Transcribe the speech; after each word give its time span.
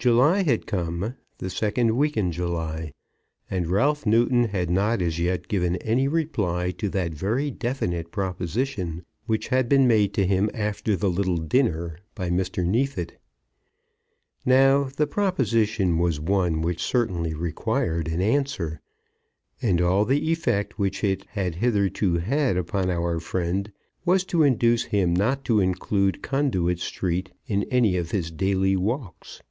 July 0.00 0.44
had 0.44 0.64
come, 0.64 1.16
the 1.38 1.50
second 1.50 1.96
week 1.96 2.16
in 2.16 2.30
July, 2.30 2.92
and 3.50 3.66
Ralph 3.66 4.06
Newton 4.06 4.44
had 4.44 4.70
not 4.70 5.02
as 5.02 5.18
yet 5.18 5.48
given 5.48 5.74
any 5.78 6.06
reply 6.06 6.70
to 6.70 6.88
that 6.90 7.12
very 7.12 7.50
definite 7.50 8.12
proposition 8.12 9.04
which 9.26 9.48
had 9.48 9.68
been 9.68 9.88
made 9.88 10.14
to 10.14 10.24
him 10.24 10.50
after 10.54 10.94
the 10.94 11.10
little 11.10 11.38
dinner 11.38 11.98
by 12.14 12.30
Mr. 12.30 12.64
Neefit. 12.64 13.18
Now 14.46 14.84
the 14.84 15.08
proposition 15.08 15.98
was 15.98 16.20
one 16.20 16.62
which 16.62 16.80
certainly 16.80 17.34
required 17.34 18.06
an 18.06 18.20
answer; 18.20 18.80
and 19.60 19.80
all 19.80 20.04
the 20.04 20.30
effect 20.30 20.78
which 20.78 21.02
it 21.02 21.24
had 21.30 21.56
hitherto 21.56 22.18
had 22.18 22.56
upon 22.56 22.88
our 22.88 23.18
friend 23.18 23.72
was 24.04 24.22
to 24.26 24.44
induce 24.44 24.84
him 24.84 25.12
not 25.12 25.44
to 25.46 25.58
include 25.58 26.22
Conduit 26.22 26.78
Street 26.78 27.32
in 27.48 27.64
any 27.64 27.96
of 27.96 28.12
his 28.12 28.30
daily 28.30 28.76
walks. 28.76 29.42